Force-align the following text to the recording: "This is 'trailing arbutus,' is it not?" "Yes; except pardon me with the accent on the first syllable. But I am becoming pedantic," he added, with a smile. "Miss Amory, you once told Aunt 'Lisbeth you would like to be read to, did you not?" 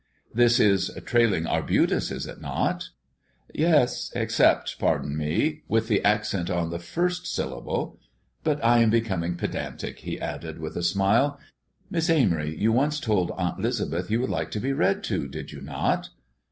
"This 0.33 0.59
is 0.59 0.89
'trailing 1.05 1.45
arbutus,' 1.45 2.09
is 2.09 2.25
it 2.25 2.41
not?" 2.41 2.89
"Yes; 3.53 4.11
except 4.15 4.79
pardon 4.79 5.15
me 5.15 5.61
with 5.67 5.87
the 5.89 6.03
accent 6.03 6.49
on 6.49 6.71
the 6.71 6.79
first 6.79 7.27
syllable. 7.27 7.99
But 8.43 8.65
I 8.65 8.79
am 8.79 8.89
becoming 8.89 9.35
pedantic," 9.35 9.99
he 9.99 10.19
added, 10.19 10.57
with 10.57 10.75
a 10.75 10.81
smile. 10.81 11.39
"Miss 11.91 12.09
Amory, 12.09 12.57
you 12.57 12.71
once 12.71 12.99
told 12.99 13.29
Aunt 13.37 13.59
'Lisbeth 13.61 14.09
you 14.09 14.21
would 14.21 14.31
like 14.31 14.49
to 14.49 14.59
be 14.59 14.73
read 14.73 15.03
to, 15.03 15.27
did 15.27 15.51
you 15.51 15.61
not?" 15.61 16.09